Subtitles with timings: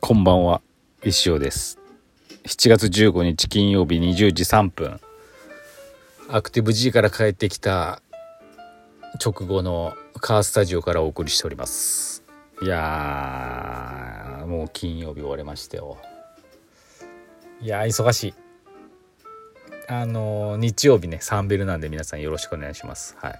[0.00, 0.62] こんばんは。
[1.04, 1.78] 石尾です。
[2.44, 4.98] 7月15日金曜日20時3分。
[6.30, 8.00] アクティブ G から帰ってきた
[9.22, 12.24] 直後のカースタジオからお送りしております。
[12.62, 15.98] いやーもう金曜日終わりましたよ。
[17.60, 18.34] いやー忙しい。
[19.86, 23.18] あのー日曜日ねサンベルなんで皆さんよろしくお願いします。
[23.20, 23.34] はい。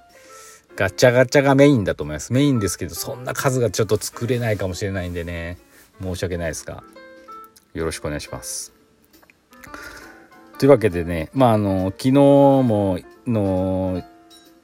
[0.76, 2.34] ガチャガチャがメインだと思います。
[2.34, 5.56] メインですけどそんな数がちょっと作れないかもしれないんでね。
[6.00, 6.82] 申し訳ないですが
[7.72, 8.72] よろしくお願いします。
[10.58, 14.02] というわけでねまああの昨日もの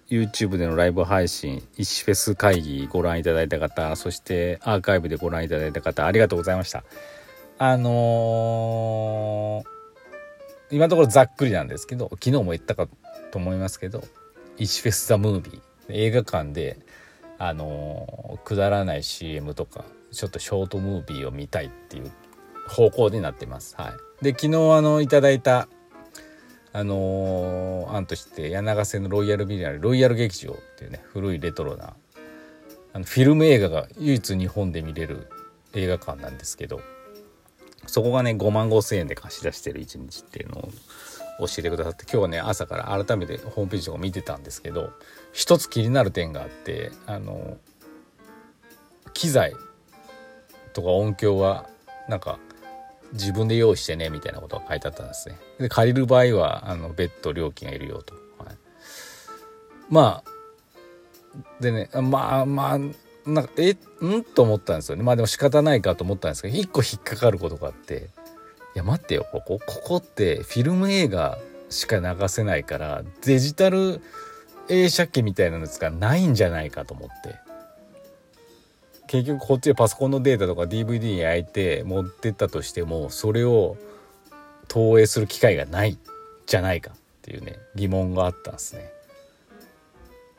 [0.08, 6.84] YouTube でのライブ配信石フェス会議ご覧いただいた方そしてアーカイブでご覧いただいた方ありがとうございました。
[7.58, 9.70] あのー
[10.72, 12.86] 今のところざっくりなんですけど昨日も言ったか
[13.32, 14.04] と思いますけど
[14.56, 15.60] 「石フェス・ザ・ムービー」
[15.90, 16.78] 映画館で
[17.38, 22.10] あのーくだらない CM とかちょっとショートムービーを見たいっていう
[22.68, 23.76] 方向になってます。
[23.76, 25.68] はい、で昨日あのいただいた
[26.72, 31.94] あのー案として柳瀬のロイヤルビリアルロイヤル劇場っていうね古いレトロな
[32.92, 35.28] あのフィルム映画が唯一日本で見れる
[35.74, 36.80] 映画館なんですけど
[37.86, 40.68] そこがね5万5千円で貸し出してる一日っていうのを
[41.40, 44.90] 教えてくださって今日はね朝から改めてホームページとか見てたんですけど
[45.32, 47.56] 一つ気になる点があってあの
[49.14, 49.54] 機材
[50.72, 51.68] とか音響は
[52.08, 52.38] なんか
[53.12, 55.36] 自分で用意してねみたいなことが書いてあったんですね。
[55.58, 58.14] で借りる場合はあの別途料金がいるよと。
[58.38, 58.56] はい、
[59.88, 60.30] まあ
[61.60, 62.78] でねまあまあ
[63.26, 64.24] なんかえん？
[64.24, 68.10] と思ったんですよねまあでも仕方ないかと思ったんですけど一個引っかかることがあって
[68.74, 71.38] いや待ってよここここってフィルム映画
[71.68, 74.00] しか流せないからデジタル
[74.68, 77.36] 映写機みたいなのがないんじゃないかと思って
[79.10, 83.76] 結局こっちでパソコンのデータとか DVD に焼いて持ってったとしてもそれを
[84.68, 85.98] 投影する機会がない
[86.46, 88.92] じゃないかっていうね疑問があったんですね。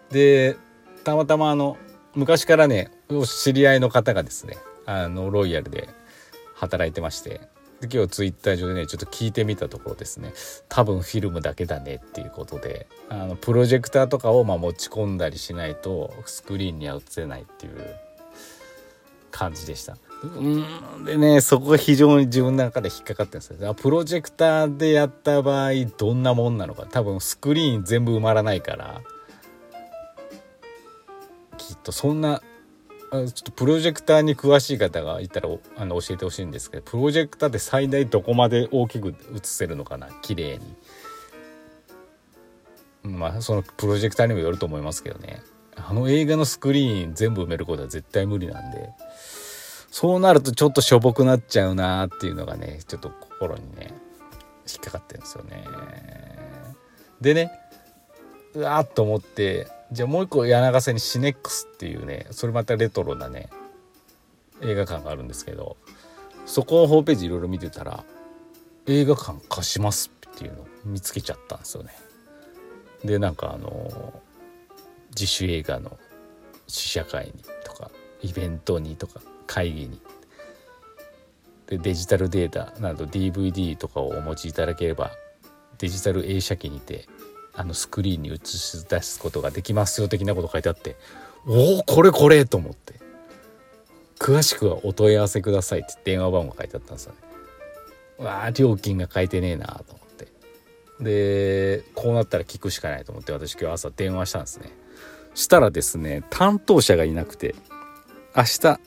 [0.09, 0.55] で
[1.03, 1.75] たまたまあの
[2.15, 2.91] 昔からね
[3.43, 5.89] 知り合いの方がですねあのロイヤルで
[6.55, 7.41] 働いてまして
[7.81, 10.31] 今日ツイッター上でねちょっと聞いてみたところですね
[10.69, 17.95] 多分フィルムだけだねっていうことであのプロジェクターとかをま持ち込んだりしないとスクリーンには映せないっていう
[19.31, 19.97] 感じでした。
[20.23, 21.05] うん。
[21.05, 23.73] でねそこが非常に自分の中で引っかかってるんですよ。
[23.73, 26.85] プロジェクターでやった場合どんなもんなのか。
[26.85, 29.01] 多分スクリーン全部埋まらないから。
[31.57, 32.41] きっとそんな
[33.11, 39.13] ちょっとプロジェクターに詳しい方がいたらあの教えてほしいんですけどプロジェクターって最大どこまで大きく映
[39.43, 40.07] せるのかな？
[40.21, 40.59] 綺麗
[43.03, 43.15] に。
[43.17, 45.41] まあそのプロジェクターにもよると思いますけどね。
[45.75, 48.89] あの映画のスクリーン全部埋めることは絶対無理なんで
[49.89, 53.93] そうなるとちょっとしょぼくなっちゃうなっていうのがねちょっと心にね
[54.67, 55.63] 引っかかってるんですよね。
[57.19, 57.51] でね
[58.53, 63.49] うわーっと思ってじゃあもう一個柳ヶ瀬にシネックスっていうねそれまたレトロなね
[64.61, 65.77] 映画館があるんですけど
[66.45, 68.03] そこのホームページいろいろ見てたら
[68.87, 71.91] 映画館貸しますっていうのを見つけちゃったんですよね。
[73.03, 74.21] でなんかあの
[75.11, 75.97] 自主映画の
[76.67, 77.33] 試写会に
[77.63, 77.91] とか
[78.21, 80.01] イベントにとか会議に。
[81.67, 85.11] でデジタルデータなど DVD とかをお持ちいただければ
[85.77, 87.07] デジタル映写機にて
[87.53, 90.97] あのスクリーンに映し出すことができますよ的なこと書いてあって
[91.47, 92.99] おおこれこれと思って。
[94.21, 97.13] 詳しくはお問い合わせくださいって電話番号書いてあったんですよ
[98.19, 98.23] ね。
[98.23, 100.27] わあ料金が書いてねえなと思って。
[100.99, 104.69] でこうなったら聞くしかないと思って私今日朝電話したんですね。
[105.33, 107.55] したらですね担当者がいなくて
[108.35, 108.79] 明日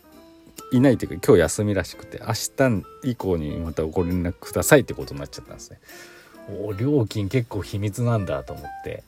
[0.72, 5.78] いないというか今日休みらしくて明日以降にまたご連絡くださいってことになっちゃったんですね。
[6.62, 9.02] お料金結構秘密なんだと思って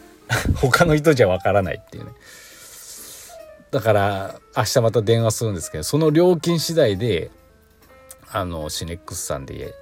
[0.60, 2.12] 他の人じゃわからないっていうね。
[3.70, 7.30] だから明日また電話するんですけどその料金次第で
[8.30, 9.74] あのシネックスさんで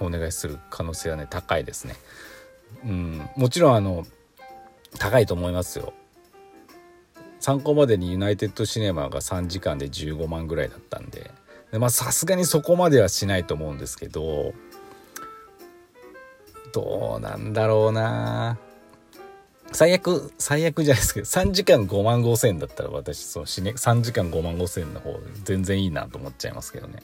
[0.00, 1.96] お願いする可能性はね高いですね。
[2.84, 3.28] うん。
[3.36, 4.06] もちろんあの
[4.98, 5.92] 高いと思いますよ。
[7.40, 11.30] 参考までにユナイテッドシネマが3時間で15万ぐらいだったんで。
[11.88, 14.52] さすがにそこまではしないと思うんですけど
[16.74, 18.58] どうなんだろうな。
[19.72, 27.02] 最悪最悪じゃないですけど3時間5万5千円だったら私その3時間5万5千円の方全然いいなと思っちゃいますけどね、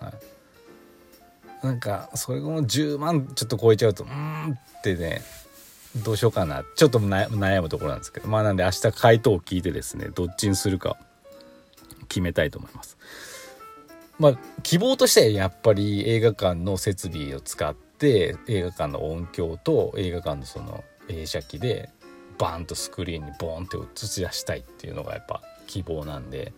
[0.00, 0.08] は
[1.62, 5.20] い、なんかそれも10万ちょっと超えちゃうとうんってね
[5.96, 6.64] どうしようかな。
[6.74, 8.28] ちょっと悩むところなんですけど。
[8.28, 10.96] まあなんで明日回答を聞いてですねどっちにするか
[12.08, 12.96] 決めたいと思います。
[14.18, 21.90] まあ、希望としてはやっぱり映画館の設備を使って映画館の音響と映画館のその映写機で
[22.38, 26.52] バーンとスクリーンにボーンって映し出したいっていうのがやっぱ希望なんで。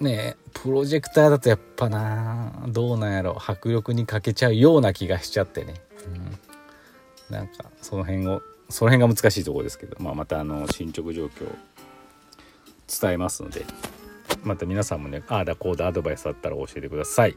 [0.00, 3.36] ねプロジェクターだとやっぱなどうなんやろ。
[3.40, 5.74] 迫力に欠けちゃうような気がしちゃってね、
[6.06, 6.38] うん、
[7.30, 11.46] なんかその辺をその辺が難しいところですけど、まあ、またあの進捗状況
[13.00, 13.64] 伝えますので
[14.42, 17.36] また皆さんもねああだこうだアドバイスあったら教えてください。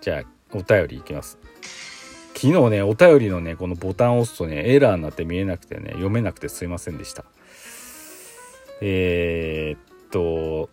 [0.00, 0.22] じゃあ
[0.52, 1.38] お便りいきます。
[2.34, 7.24] 昨日ねお便りのねこのボタンを押すとねエラーになって見えなくてね読めなくてすいませんでした。
[8.80, 10.68] えー、っと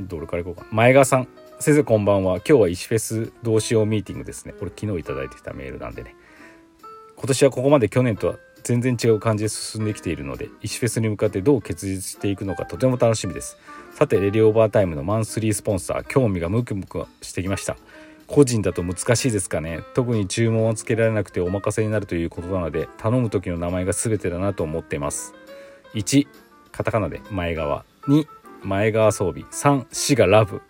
[0.00, 1.28] どれからいこうか前川さん
[1.58, 2.36] 先生こんばんは。
[2.36, 4.54] 今日は石フェス同うミーティングですね。
[4.54, 6.14] これ昨日頂いてきたメールなんでね。
[7.20, 13.58] 今年はここまで去年とは全然違う感じで進んできているので石フェスに向かってどう結実していくのかとても楽しみです。
[13.92, 17.76] さてレディオーバータイムのマンスリースポンサー興味がムクムクしてきました。
[18.26, 19.80] 個人だと難しいですかね。
[19.92, 25.34] 特に注文をつけられなくてお任せになるということなので頼む時の名前が全てだなと思っています。
[25.92, 26.26] 1
[26.72, 28.24] カタカナで前側2
[28.62, 29.44] 前川装備。
[29.50, 30.62] 3死がラブ。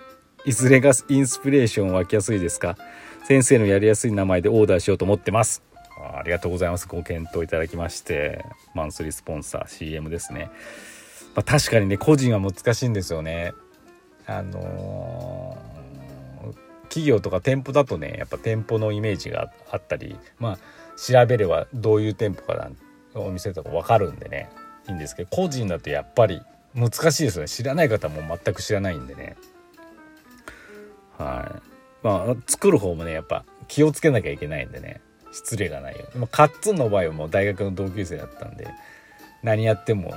[0.44, 2.76] いずれがインスピレーション湧きやすいですか。
[3.22, 5.69] 先生のやりやすい名前でオーダーしようと思ってます。
[6.20, 6.86] ありがとうございます。
[6.86, 8.44] ご検討いただきまして
[8.74, 10.50] マンスリースポンサー CM ですね、
[11.34, 13.52] まあ、確かにね個人は難しいんですよね。
[14.26, 16.52] あのー、
[16.84, 20.58] 企業とか店舗だとねやっぱ店舗のイメージがあったりまあ
[20.96, 22.76] 調べればどういう店舗かなん
[23.14, 24.50] お店とか分かるんでね
[24.88, 26.40] いいんですけど個人だとやっぱり
[26.74, 27.48] 難しいですよね。
[27.48, 29.36] 知らない方も全く知らないんでね。
[31.18, 31.62] はい。
[32.02, 35.00] まあ作る方もねやっぱ気をつけなきゃいけないんでね。
[35.32, 38.68] 失礼がないようカッツンの場合はもう大学の同級生だったんで
[39.42, 40.14] 何やっても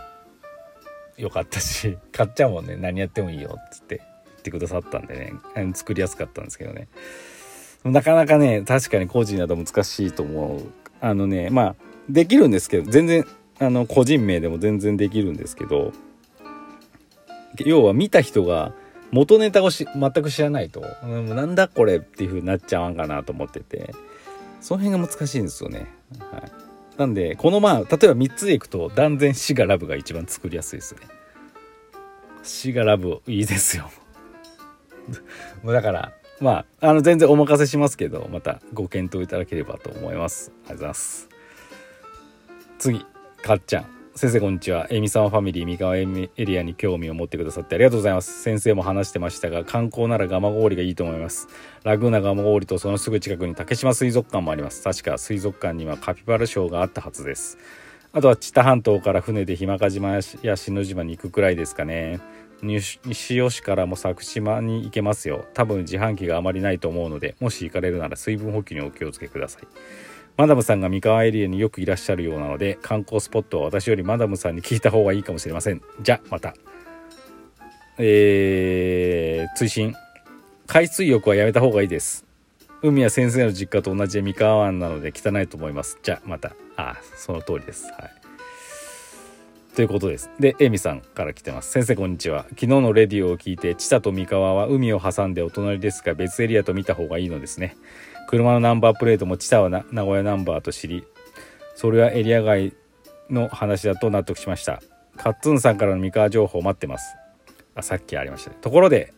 [1.17, 5.15] よかったしかっちゃんもね何やってもいいよっつって言ってくださったんで
[5.55, 6.87] ね作りやすかったんですけどね。
[7.83, 10.61] なかなかね確かに個人だと難しいと思う。
[11.01, 11.75] あのねまあ
[12.09, 13.25] できるんですけど全然
[13.59, 15.93] あの個人名でも全然できるんですけど
[17.57, 18.73] 要は見た人が
[19.11, 23.93] 元ネタをし全く知らないと、うん、なんだこれっていう風になっちゃわんかなと思ってて。
[24.63, 25.87] その辺が難しいんですよね。
[26.31, 26.51] はい、
[26.97, 31.01] なんでこのまあ例えば3つでいくと断然死がラブが一番作りやすいですね。
[32.43, 33.91] 死がラブいいですよ。
[35.63, 40.49] も うだからまああの全然お任せしますけどまたご検討いただければと思います。
[40.49, 41.29] ありがとうございます。
[42.79, 43.05] 次
[43.41, 44.02] かっちゃん。
[44.15, 44.85] 先生こんにちは。
[44.91, 48.43] えみさんファミリー三河エリアに興味を持ってくださってありがとうございます。
[48.43, 51.47] 先生も話してましたが、観光なら蒲郡がいいと思います。
[51.83, 54.83] ラグーナ蒲郡とそのすぐ近くに竹島水族館もあります。
[54.83, 57.57] 確か水族館にはカピバラショーがあったはずです。
[58.11, 62.19] あとは知多半島から船で日間賀島や篠島に行くくらいですかね。
[62.61, 65.45] 西吉からも佐久島に行けますよ。
[65.55, 69.63] 多分自販機があまりないと思うので、もし行かれるなら水分補給にお気をつけください。
[70.35, 76.55] マダムさんが三河エリアによくいらっしゃるようなので観光スポットは私よりマダムさんに聞いた方がいいかもしれませんじゃまた
[77.99, 79.93] えー、追伸
[80.65, 82.25] 海水浴はやめた方がいいです
[82.81, 88.23] 海は先生の実家と同じで三河湾なので汚いと思いますじゃまたあその通りですはい
[89.75, 90.29] ということです。
[90.39, 91.71] で、エミさんから来てます。
[91.71, 92.45] 先生こんにちは。
[92.49, 97.75] 昨日のレディオを聞いて、知多と三河は海を挟んでお隣ですが、別エリアと見た方がいいのですね。
[98.27, 101.03] 車のナンバープレートも知多は名古屋ナンバーと知り
[101.75, 102.73] それはエリア外
[103.29, 104.81] の話だと納得しました。
[105.17, 107.15] カッツンさんからの三河情報待ってます。
[107.75, 108.57] あさっきありましたね。
[108.61, 109.13] ところで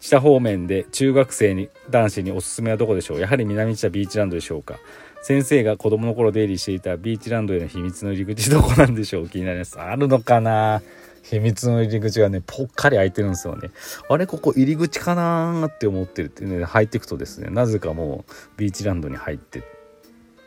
[0.00, 3.20] 知多方面で中学生に男子におすすめはどこでしょう？
[3.20, 4.76] やはり南知多ビーチランドでしょうか？
[5.22, 9.28] 先生が子供の頃出入りしていたビーチランドへの秘密の入り口どこなんでしょう？
[9.28, 9.80] 気になります。
[9.80, 10.82] あるのかな？
[11.28, 13.70] 秘密の入り口がねぽっかり開いてるんですよね。
[14.08, 19.62] あれここ入り口かなって思ってるってね入っていくとですねなぜかもうビーチランドに入ってっ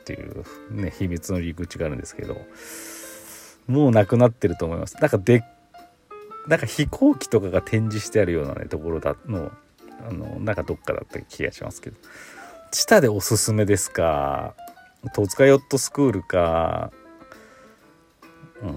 [0.06, 2.38] ていうね秘密の入り口があるんですけど
[3.68, 4.96] もうなくなってると思います。
[5.02, 5.44] なんかで
[6.48, 9.52] なんか飛行機とかが展示してあるようなねところだの
[10.08, 11.98] あのなんかどっかだった気がしますけど。
[12.72, 14.54] 知多でおすすめですか？
[15.14, 16.92] 戸塚ヨットスクールか？
[18.62, 18.70] うー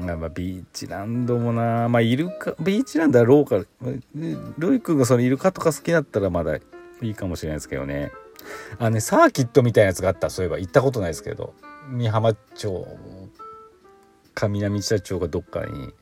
[0.00, 1.88] んまあ、ビーチランドもな。
[1.88, 3.68] まあイルカビーチランドはローカル。
[4.58, 6.60] ロイ君がそのイルカとか好きだったらまだい
[7.02, 8.10] いかもしれないですけどね。
[8.78, 10.30] あねサーキットみたいなやつがあった。
[10.30, 10.58] そういえば。
[10.58, 11.54] 行ったことないですけど。
[11.96, 12.86] 美浜町
[14.34, 15.92] か南知多町がどっかに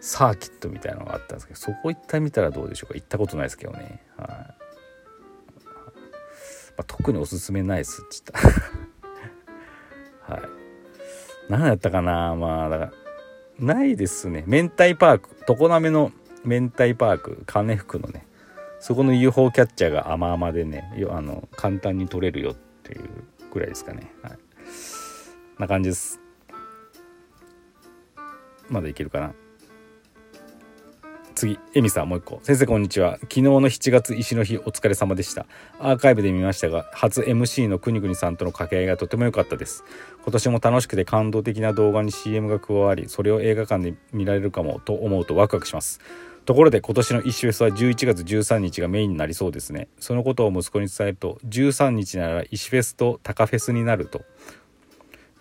[0.00, 1.60] サーキットみたいなのがあったんですけど。
[1.60, 2.94] そこ行ってみたらどうでしょうか。
[2.94, 4.02] 行ったことないですけどね。
[4.16, 4.44] はい、ま
[6.78, 8.02] あ、特におすすめないっす。
[8.02, 8.66] って言っ
[10.26, 10.42] たはい。
[11.48, 12.34] 何やったかな。
[12.34, 12.92] まあだから
[13.58, 14.44] ないですね。
[14.46, 15.30] 明太パーク。
[15.46, 16.12] 常滑の
[16.44, 17.42] 明太パーク。
[17.46, 18.26] 金福のね。
[18.80, 20.92] そこの UFO キャッチャーが甘々でね。
[21.10, 23.02] あの簡単に取れるよっていう
[23.52, 24.12] ぐらいですかね。
[24.22, 24.38] はい。
[25.58, 26.20] な感じです。
[28.68, 29.34] まだいけるかな。
[31.36, 32.40] 次エミさんもう一個。
[32.42, 33.18] 先生こんにちは。
[33.20, 35.44] 昨日の7月石の日お疲れ様でした。
[35.78, 39.84] アーカイブで見ましたが初 MC のくにくにさんとの掛け合いがとても良かったです。
[40.22, 46.00] 今年も楽しくて感動的な動画に CM が加わりそれを映画館で見られるかもと思うとワクワクします。
[46.46, 49.88] ところで今年の石フェスは11月13日がメインになりそうですね。
[50.00, 54.22] そのことを息子に伝えると13日なら石フェスとタカフェスになると。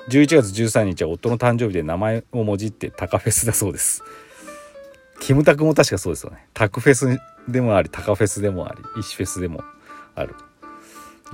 [0.10, 4.04] 11月13日は夫の誕生日で名前をもじってタカフェスだそうです。
[5.20, 6.48] キムタクも確かそうですよね。
[6.54, 9.64] タクフェスでもありタカフェスでもあり石フェスでも
[10.16, 10.36] ある。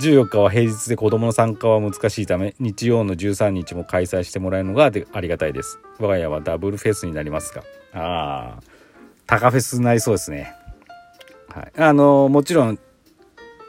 [0.00, 5.78] 14日は平日で子供の参加は難しいため日曜の13日も開催してもらえるのがありがたいです。
[5.98, 7.62] 我が家はダブルフェスになりますが。
[7.92, 8.62] ああ
[9.26, 10.54] タカフェスになりそうですね。
[11.48, 11.72] はい。
[11.76, 12.78] あのもちろん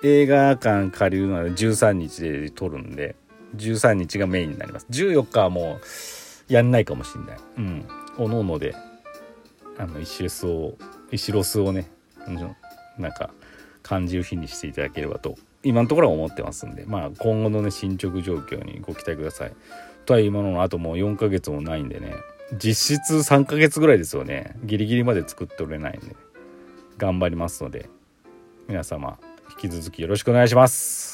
[0.04, 3.16] 映画館借りるのは13日で撮るんで
[3.56, 4.88] 13日がメインになります。
[4.90, 5.80] 14日はも
[6.50, 7.38] うやんないかもしんない。
[7.58, 7.88] うん。
[8.18, 8.76] おのおので。
[9.78, 10.78] あの石ロスを
[11.12, 11.90] 石ロスをね
[12.98, 13.32] なんか
[13.82, 19.54] 感じる日にしていただければと今のところは思ってますんでまあ今後のね進捗状況にご期待ください。
[20.06, 22.14] とは今のあともう4ヶ月もないんでね
[22.58, 26.16] 実質3ヶ月ぐらいですよねギリギリまで作っておれないんで
[26.98, 27.90] 頑張りますので
[28.68, 29.18] 皆様
[29.52, 31.13] 引き続きよろしくお願いします。